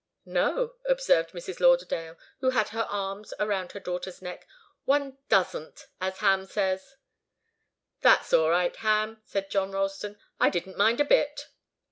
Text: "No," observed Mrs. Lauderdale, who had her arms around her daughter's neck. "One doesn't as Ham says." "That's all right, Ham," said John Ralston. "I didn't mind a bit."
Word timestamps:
"No," 0.25 0.77
observed 0.85 1.29
Mrs. 1.29 1.59
Lauderdale, 1.59 2.17
who 2.39 2.49
had 2.49 2.69
her 2.69 2.87
arms 2.89 3.35
around 3.39 3.73
her 3.73 3.79
daughter's 3.79 4.19
neck. 4.19 4.47
"One 4.85 5.19
doesn't 5.29 5.89
as 6.01 6.17
Ham 6.17 6.47
says." 6.47 6.95
"That's 8.01 8.33
all 8.33 8.49
right, 8.49 8.75
Ham," 8.77 9.21
said 9.25 9.51
John 9.51 9.71
Ralston. 9.73 10.17
"I 10.39 10.49
didn't 10.49 10.75
mind 10.75 11.01
a 11.01 11.05
bit." 11.05 11.49